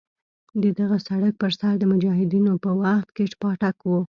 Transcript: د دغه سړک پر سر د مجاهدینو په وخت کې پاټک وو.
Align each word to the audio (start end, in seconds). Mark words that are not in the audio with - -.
د 0.61 0.63
دغه 0.79 0.97
سړک 1.07 1.33
پر 1.41 1.51
سر 1.59 1.73
د 1.79 1.83
مجاهدینو 1.91 2.53
په 2.63 2.71
وخت 2.81 3.09
کې 3.15 3.25
پاټک 3.41 3.77
وو. 3.83 3.99